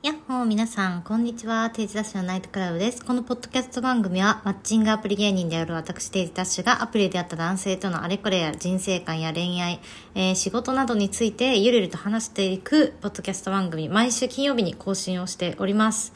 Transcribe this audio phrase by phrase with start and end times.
[0.00, 1.70] やっほー皆さん、こんにちは。
[1.70, 3.04] テイジダッシュのナイトクラブです。
[3.04, 9.80] このポッドキャスト番組は、マッチングアプリ芸人である私、テイジダッシュがアプリであった男性とのあれこれや人生観や恋愛、
[10.14, 16.12] えー仕事などについてゆるゆると話していくポッドキャスト番組、毎週金曜日に更新をしております。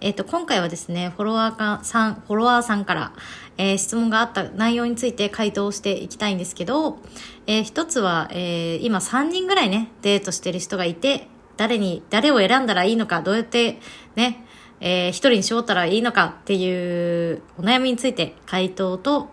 [0.00, 3.12] えっ、と、今回はですね、フォロワーかさん、フォロワーさんから、
[3.58, 7.00] えー質問があった内容について回答していきたいんですけど、
[7.48, 11.26] えー一つは、えー今3人ぐらいね、デートしてる人がいて、
[11.56, 13.78] 誰に、誰を選んだらいいのか、どうやって
[14.16, 14.44] ね、
[14.80, 19.30] えー一人に絞ったらいいのかっていうお悩みについて回答と、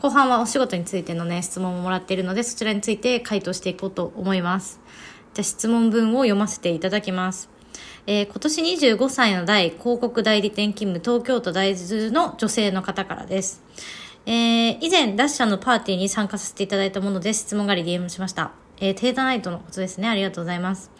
[0.00, 4.80] 後半はお仕事についてのね、質問ももらっているので、そちらについて回答していこうと思います。
[5.34, 7.50] じゃあ質問文を読ませていただきます。
[8.06, 13.62] えー今年25歳の代広告代理店勤務東京都大豆の女性の方からです。
[14.26, 18.52] えー以前、ダッシャーのパーティーに参加させていただいたもので質問があり DM しました。
[18.80, 20.08] えーテーダナイトのことですね。
[20.08, 20.90] ありがとうございます。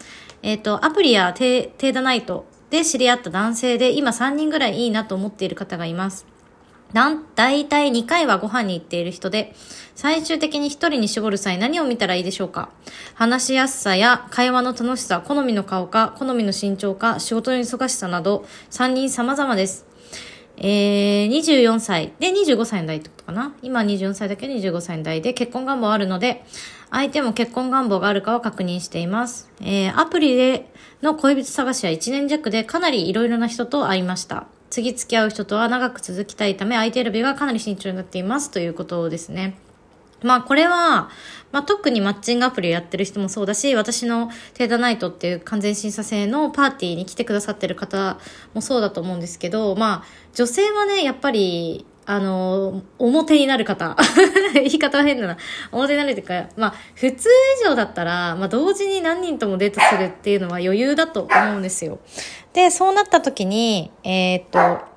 [0.41, 6.25] えっ、と、アプリやテーテーダナイトで知り合った男性で今3人ぐらいいいなと思っている方がいます。
[6.93, 9.53] だん、だいたい2回はご飯に行っている人で、
[9.95, 12.69] 最終的に1人に絞る際何を見たらいいでしょうか？
[13.13, 19.88] 話しやすさや会話の楽しさ、好みの顔か、好みの身長か、仕事の忙しさなど、3人様々です。
[20.61, 26.43] えー、24歳で25歳の代ってことかな今24歳だけど25歳の代で結婚願望あるので、
[26.91, 29.49] 相手も結婚願望があるかは確認しています。
[29.61, 34.47] えー、アプリでの恋人探しは1年弱でかなり色々な人と会いました。
[34.69, 39.57] 次付き合う人とは長く続きたいため相手選びがかなり慎重になっていますということですね。
[40.23, 41.09] まあこれは、
[41.51, 48.17] まあ特にマッチングアプリをやってる人もそうだし、私のテーダナイトっていう完全審査制のパーティーに来てくださってる方
[48.53, 53.95] もそうだと思うんですけど、まあ女性はね、やっぱり、あの、表になる方。
[54.55, 55.37] 言い方は変だな。
[55.71, 57.29] 表になるっていうか、まあ普通
[57.61, 61.99] 以上だったら、まあ同時に何人ともデートするっていうのは余裕だと思うんですよ。
[62.53, 64.88] で、そうなった時に、えーっと、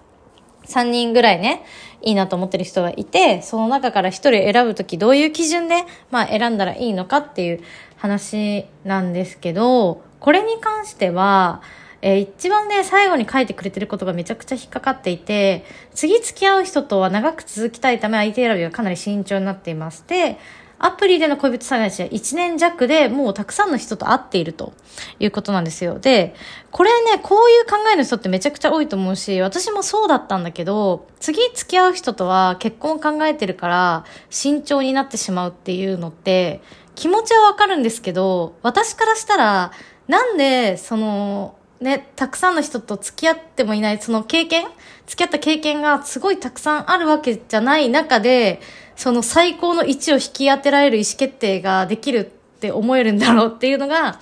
[0.66, 1.64] 3人ぐらいね、
[2.02, 7.60] いいなと思ってる人がいて、その中から1人選ぶときどういう基準で、まあ選んだらいいのかっていう
[7.96, 11.62] 話なんですけど、これに関しては、
[12.00, 15.64] えー一番ね、最後に書いてくれてることがめちゃくちゃ引っかかっていて、
[15.94, 20.04] 次付き合う人とは長く続きたいため相手選びがかなり慎重になっています。
[20.08, 20.38] で、
[20.82, 24.72] アプリでの恋人探しは1年弱でもうたくさんの人と会っていると
[25.20, 26.00] いうことなんですよ。
[26.00, 26.34] で、
[26.72, 36.60] これね、こういう考えの人ってめちゃくちゃ多いと思うし、私もそうだったんだけど、次付き合う人とは結婚を考えてるから慎重になってしまうっていうのって
[36.96, 39.72] 気持ちはわかるんですけど、私からしたら、
[40.08, 44.66] なんで、その、ね、たくさんの人と付き合ってもいない、その経験
[45.06, 48.60] 付き合った経験がすごいたくさんあるわけじゃない中で、
[48.96, 54.18] その最高の位置を引き当てられる意思決定ができるって思えるんだろうっていうのが、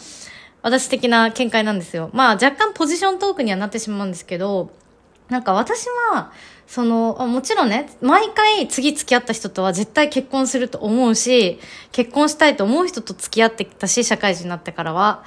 [0.62, 2.10] 私的な見解なんですよ。
[2.12, 4.70] まあ若干ポジショントークにはなってしまうんですけど、
[5.28, 6.32] なんか私は、
[6.66, 11.58] その、もちろんね、毎回次付き合った人とは絶対結婚すると思うし、
[11.92, 15.24] 結婚したいと思う人と付き合ってきたし、社会人になってからは。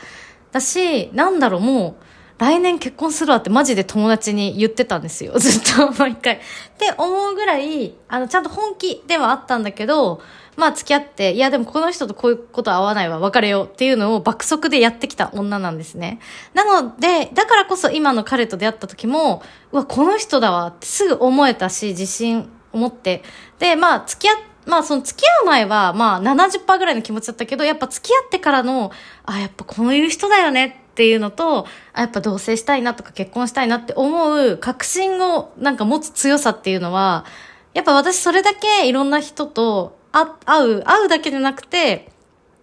[0.52, 5.34] だし、なんだろう、もう、来年結婚するわってマジで友達に言ってたんですよ。
[5.40, 6.36] ずっと毎回。
[6.36, 6.40] っ
[6.78, 10.22] て思うぐらい、あの、ちゃんと本気ではあったんだけど、
[10.56, 16.20] まあ付き合って、いやでもこの人とこういうこと合わないわ、別れようっていうのを爆速でやってきた女なんですね。
[16.54, 23.24] なので、だからこそ今の彼と出会った時も、うわ、この人だわってすぐ思えたし、自信を持って。
[23.60, 28.92] で、まあ付き合っまあその付き合う前はまあ70%ぐらいの気持ちだったけど、やっぱ付き合ってからの、
[29.26, 37.26] あ、やっぱこういう人だよねっていうのと、あ、やっぱ同棲したいなとか結婚したいなって思う確信をなんか持つ強さっていうのは、
[37.74, 40.24] やっぱ私それだけいろんな人と会
[40.68, 42.12] う、会うだけじゃなくて、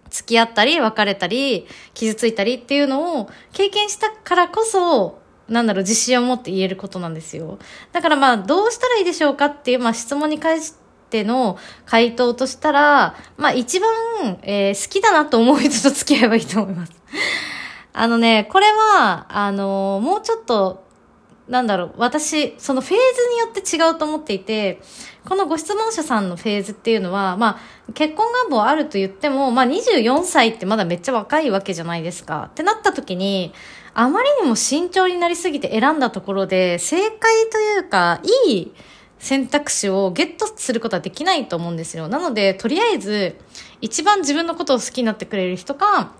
[0.09, 7.59] 付き合ったり別れたり傷ついたりっていうのを経験したからこそなんだろう自信を持って言えることなんですよ。
[7.91, 10.75] だからまあどうしたらいいでしょうかっていう、まあ、質問に関し
[11.09, 13.89] ての回答としたらまあ一番、
[14.43, 16.93] えー好きだなと思う人と付き合えばいいと思います。
[17.93, 20.85] あのねこれはあのもうちょっと
[21.51, 22.97] なんだろう、私、そのフェーズ
[23.33, 24.79] によって違うと思っていて、
[25.25, 27.59] このご質問者さんのフェーズっていうのは、ま
[27.89, 32.47] あ、結婚願望あると言っても、まあ、24歳ってまだめっちゃ若いわけじゃないですか。
[32.51, 33.53] ってなった時に、
[33.93, 38.73] あまりにも慎重になりすぎて選んだところで、正解というか、いい
[39.19, 42.07] 選択肢をゲットすることはできないと思うんですよ。
[42.07, 43.35] なので、とりあえず、
[43.81, 46.13] 一番自分のことを好きになってくれる人か、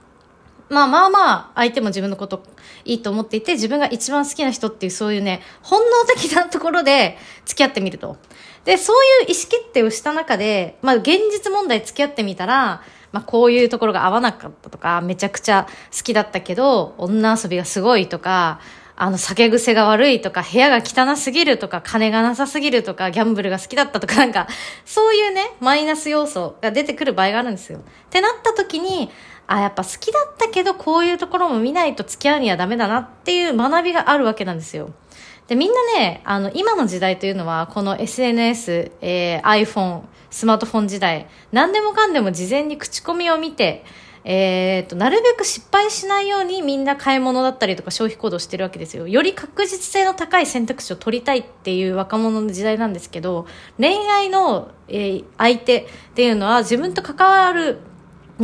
[0.71, 2.44] まあまあまあ、相手も自分のこと
[2.85, 8.15] いいと思っていて、自分が一番好きな人っていうそういうね、本能的なところで付き合ってみると。
[8.63, 18.62] で、そういう意思決定をした中で、まあ現実問題付き合ってみたら、まあこういうところが合わなかったとか、めちゃくちゃ好きだったけど、女遊びがすごいとか、
[18.95, 24.47] あの、酒癖が悪いとか、部屋が汚すぎるとか、金がなさすぎるとか、ギャンブルが好きだったとか、なんか、
[24.85, 27.79] そういうね、マイナス要素が出てくる場合があるんですよ。
[27.79, 27.81] っ
[28.12, 29.09] てなった時に、
[29.47, 34.91] あ、やっぱ好きだったけど、こういうところも見ないと付き合うにはダメだなっていう学びがあるわけなんですよ。
[35.47, 43.83] で、みんなね、あの、今の時代というのは、この SNS、えー、iPhone、スマートフォン時代、何でもかんでも事前に口コミを見て、
[44.23, 49.07] えー、と、なるべく失敗しないようにみんな買い物だったりとか消費行動してるわけですよ。
[49.07, 53.47] より確実性の高い選択肢を取りたいっていう若者の時代なんですけど、
[53.79, 57.79] 恋愛の、えー、相手っていうのは自分と関わる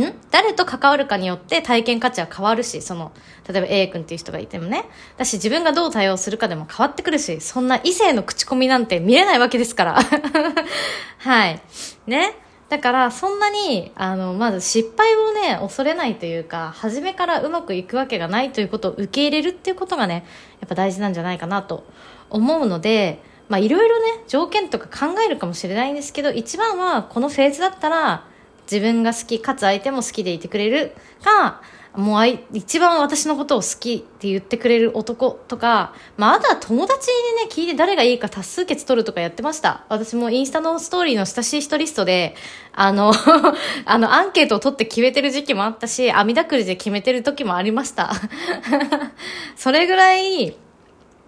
[0.06, 0.14] ん？
[0.30, 3.12] 誰と関わるかによって体験価値は変わるし、その、
[3.48, 4.84] 例えば A 君っていう人がいてもね。
[5.16, 9.98] だし自分がどう対応するかでも変わってくるし、そんな異性の口コミなんて見れないわけですから。
[11.18, 11.60] はい。
[12.06, 12.34] ね。
[12.68, 20.26] だから、そんなに、あの、まず失敗をね、恐れないというか、初めからうまくいくわけがないということを受け入れるっていうことがね、
[20.60, 21.84] やっぱ大事なんじゃないかなと
[22.28, 28.26] 思うので、まあいろいろね、条件とか考えるかもしれないんですけど、一番はこのフェーズだったら、
[28.70, 30.92] 自分が好き、かつ相手も好きでいてくれる
[31.22, 31.62] か、
[31.98, 39.84] もう一番私のことを好きって言ってくれる男とか、まあ、あとは友達にね、聞いて誰がいいか多数決取るとかやってました。
[39.88, 42.36] 私もインスタのストーリーの親しい人リストで、
[42.72, 43.12] あの
[43.84, 48.12] あの、アンケートを取って決めてる時期もあったし、網だくりで決めてる時もありました。
[49.56, 50.56] それぐらい、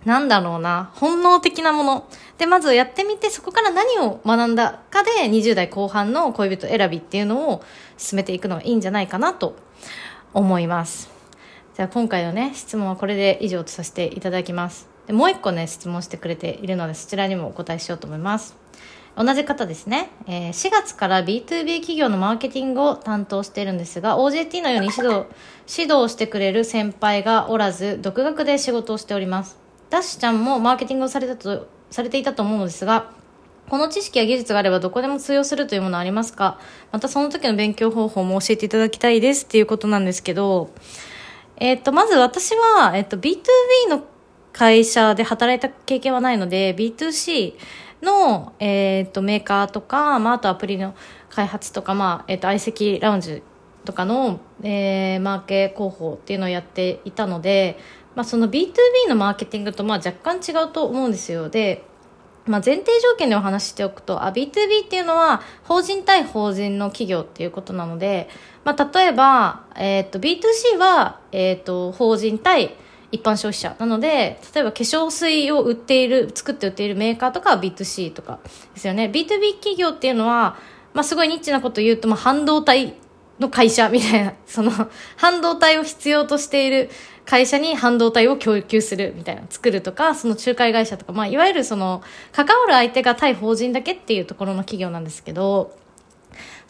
[0.05, 2.09] なんだろうな、本能的なもの。
[2.41, 7.63] で、まずやってみて、そこから何を学んだかで、20代後半の恋人選びっていうのを
[7.99, 9.57] 進めていくのがいいんじゃないかなと
[10.33, 11.11] 思います。
[11.77, 14.89] じゃあ今回のね、質問はこれで以上とさせていただきます。
[15.07, 18.57] でもう一個ね、質問してくれているので、そちらにもお答えしようと思います。
[19.17, 25.27] 同じ方ですね、えー、4月から B2B 企業のマーケティングを担当しているんですが OJT のように指導
[25.69, 29.59] 指導してくれる先輩がおらず独学で仕事をしております
[29.91, 33.11] ダッシュちゃんもマーケティングをされたとされていたと思うのですが、
[33.69, 36.59] この知識や技術があればどこでも通用するというものありますか？
[36.91, 40.71] またその時の勉強方法も教えていただきたいですっていうことなんですけど、
[41.57, 44.05] えっ、と、まず私は、えっ、と、B2B の
[44.53, 47.55] 会社で働いた経験はないので、B2C
[48.03, 50.95] の、えっ、と、メーカーとか、まあ、あとアプリの
[51.29, 53.43] 開発とか、まあ、えっ、と、相席ラウンジ
[53.85, 57.79] とかの、えー、マーケ広報っていうのをやっていたので、
[58.15, 61.49] まあ、その B2B のマーケティングとまあ若干違うと思うんですよ。
[61.49, 61.85] で、
[62.47, 68.29] まあ、前提条件でお話しておくとあ B2B っていうのは法人対法人の企業っていうことなので、
[68.65, 72.75] まあ、例えば、えー、と B2C は、えー、と法人対
[73.13, 78.41] 一般消費者なので例えば化粧水を売っている作って売っているメーカーとかは B2C とか
[78.75, 79.11] ですよね。
[79.13, 80.57] B2B 企業っていうのは、
[80.95, 82.95] まあ、すごいニッチなことを言うと、まあ、半導体
[83.41, 84.71] の会社みたいな、その、
[85.17, 86.91] 半導体を必要としている
[87.31, 95.79] 会社に半導体を供給するみたいな、作るとか、その仲介会社とか、まあ、いわゆるその、関わる相手が対法人だけっていうところの企業なんですけど、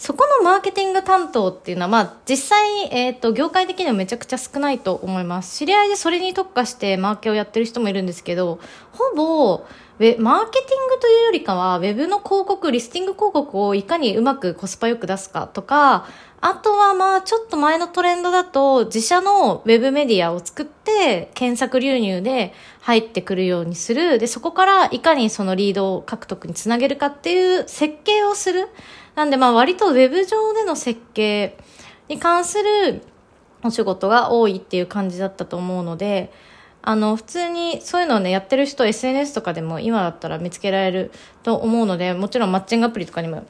[0.00, 5.58] そこのマーケティング担当っていうのは、まあ、実際、えっ、ー、と、業界的にはめちゃくちゃ少ないと思います。
[5.58, 8.60] 知り合いでそれに特化してマーケをやってる人もいるんですけど、
[8.92, 9.66] ほぼ、
[10.18, 16.06] マーケティングというよりかは、ウェブの広告、リスティング広告をいかにうまくコスパよく出すかとか、
[16.40, 24.18] あとはまあちょっと前のトレンドだと自社のウェブメディアを作って検索流入で入ってくるようにする。
[24.18, 28.68] で、そこからいかにそのリードを獲得につなげるかっていう設計をする。
[29.20, 31.58] なんでまあ割とウェブ上での設計
[32.08, 33.02] に関する
[33.62, 36.32] お仕事が多いっていう感じだったと思うので、
[36.80, 41.12] あの、普通にそういうのをね、やってる人 SNS とかでも今だったら見つけられる
[41.42, 43.44] と思うので、もちろんマッチングアプリとかにも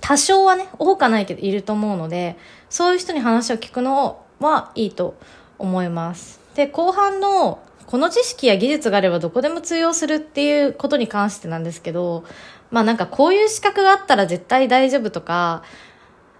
[0.00, 2.36] 多少はね、多かないけどいると思うので、
[2.70, 5.16] そういう人に話を聞くのはいいと
[5.58, 6.38] 思います。
[6.54, 7.58] で、後半の、
[7.92, 12.24] この知識や技術があればどこでも通用するっていうことに関してなんですけど、
[12.70, 15.62] まあなんかこういう資格があったら絶対大丈夫とか、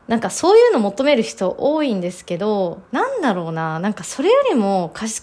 [0.09, 5.21] なんかそういうの求める人多いんですけど、なんだろうな、なんかそれよりも会社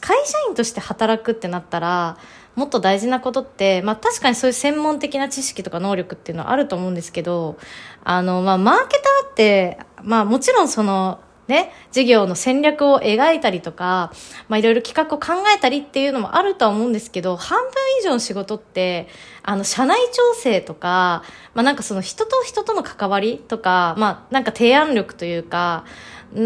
[0.48, 2.20] 員として働くってなったら、
[2.54, 7.58] もっと大事なことって、まあ確かにそういう専門的な知識とか能力っていうのはあると思うんですけど、
[8.04, 14.14] あの、まあマーケターって、まあもちろんその、ね、事業の戦略を描いたりとか、
[14.50, 19.08] まあいろいろ企画を考えたりっていうのもあるとは思うんですけど、半分以上の仕事って、
[19.42, 21.24] あの、社内調整とか、
[21.56, 25.86] まあなんかその人と人との関わりとか、まあなんか提案力というか、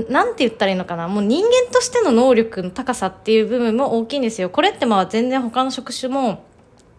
[0.09, 4.49] なんて言ったらいいのかなもう人間としての能力の高さっていう部分も大きいんですよ。
[4.49, 6.45] これってまあ全然他の職種も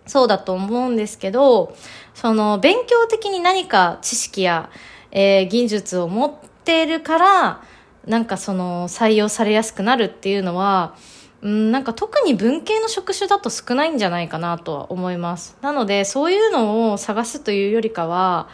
[0.06, 1.74] そうだと思うんですけど、
[2.12, 4.68] その勉強的に何か知識や、
[5.10, 6.34] えー、技術を持っ
[6.64, 7.62] ているから、
[8.06, 10.94] なんかその採用されやすくなるっていうのは、
[11.42, 15.56] うん、なんか特に文系の職種だと少ないんじゃないかなとは思います。
[15.60, 18.48] なので、そういうのを探すというよりかは、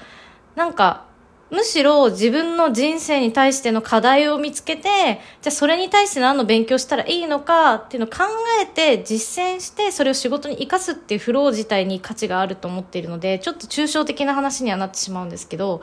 [0.56, 1.08] なんか、
[1.50, 8.24] むしろ自分の人生に対しての課題を見つけて、じゃあそれに対して何の勉強したらいいのかっていうのを考
[8.62, 15.82] えて実践してそれを仕事に生かすっていうフロー自体に価値があると思っているので、ちょっと抽象的な話にはなってしまうんですけど、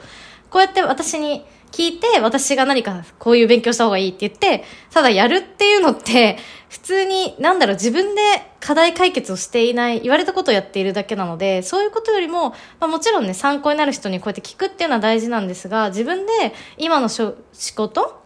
[0.49, 6.37] こうやって私に聞いて、私が何かこういう勉強した方がいいって言って、ただやるっていうのって、
[6.69, 8.21] 普通に、なんだろう、自分で
[8.59, 17.33] 課題解決をしていない、言われたことをやっているだけなので、そういうことよりも、まあ、もちろんね、参考になる人にこうやって聞くっていうのは大事なんですが、自分で今の仕
[17.75, 18.21] 事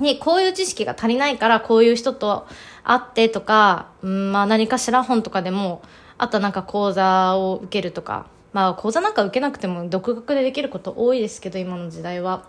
[0.00, 2.46] にこういう知識が足りないから、こういう人と
[2.82, 5.82] 会ってとか、うん、まあ何かしら本とかでも、
[6.18, 12.48] あとなんか講座を受けるとか、まあ講座なんか受けなくても独学でできること多いですけど今の時代は。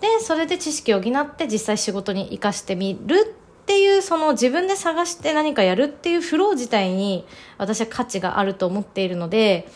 [0.00, 7.26] でそれで知識を補って実際仕事に生かしてみるっていうその自分で探して何かやるっていうフロー自体に
[7.58, 9.68] 私は価値があると思っているので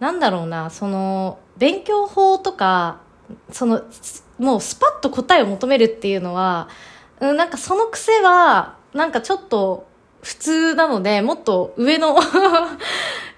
[0.00, 3.02] なんだろうなその勉強法とか
[3.52, 3.82] その
[4.38, 6.70] もうスパッと答えを求めるっていうのは
[7.20, 9.86] なんかその癖はなんかちょっと
[10.22, 12.16] 普通なのでもっと上の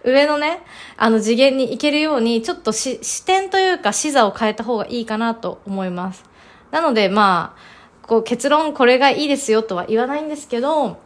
[0.05, 0.61] 上のね、
[0.97, 6.25] あの次元に行けるように、ちょっと視点というか視座を変えた方がいいかなと思います。
[6.71, 10.99] なので、まあ、こう結論これがいいですよとは言わないんですけど、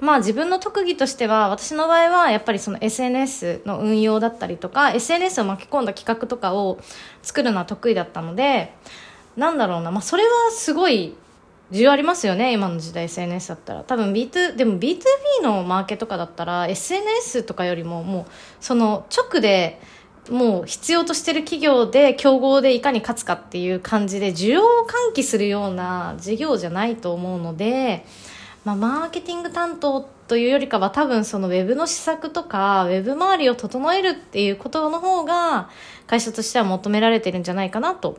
[0.00, 6.80] まあ自分の特技としては、私の場合はやっぱりその SNS の運用だったりとか、SNS を巻き込んだ企画とかを
[7.22, 8.74] 作るのは得意だったので、
[9.36, 11.14] なんだろうな、まあそれはすごい
[11.74, 13.82] 需要ありますよね今の時代 SNS だったら。
[13.82, 18.24] 多分 B2 でも B2B のマーケとかだったら SNS とかよりももう
[18.60, 19.80] その直で
[20.30, 28.06] もう必要としてる企業で競合でいかに勝つかっていう感じで需要を喚起するような事業じゃないと思うので、
[28.64, 35.68] まあ、マーケティング担当というよりかは多分そのウェブの施策とかウェブ周りを整えるっていうことの方が
[36.06, 38.18] 会社としては求められてるんじゃないかなと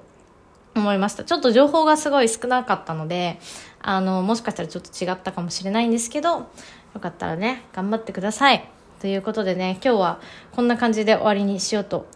[0.76, 1.24] 思いました。
[1.24, 3.40] ちょっと情報がすごい少なかったので、
[3.82, 6.48] あの、もしかしたらちょっと違ったかもしれないんですけど、よ
[7.02, 8.70] かったらね、頑張ってください。
[9.00, 10.20] ということでね、今日は
[10.52, 12.08] こんな感じで終わりにしようと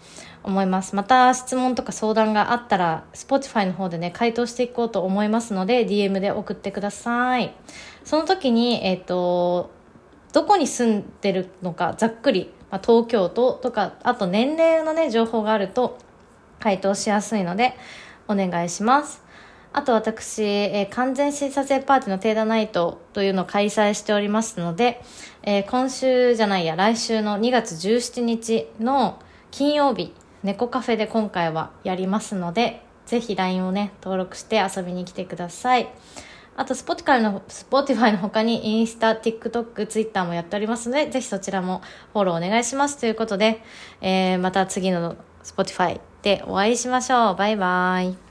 [0.44, 0.96] 思います。
[0.96, 7.54] また質問とか相談があったら、Spotify の方でね、回答していこうと思いますので、DM で送ってください。
[8.04, 9.72] その時に、えっ、ー、と、
[10.34, 15.98] どこに住んでるのか、ざっくり、まあ、東京都とか、あと年齢のね、情報があると、
[16.60, 17.76] 回答しやすいので、
[18.30, 19.22] お願いします。
[19.72, 25.02] あと私、えー、完全審査制パーティーのテーダナイトというのを開催しておりますので、
[25.44, 29.20] えー、今週じゃないや、来週の2月17日の
[29.52, 35.90] 金曜日、猫カフェで今回はやりますので、ぜひ LINE をね、登録して遊びに来てください。
[36.56, 41.82] あと、Spotify の、Spotify の他にインスタ、TikTok、Twitter もやっておりますので、ぜひそちらも
[42.14, 42.98] フォローお願いします。
[42.98, 43.64] ということで、
[44.02, 47.36] えー、また次の Spotify でお会いしましょう。
[47.36, 48.29] バイバイ。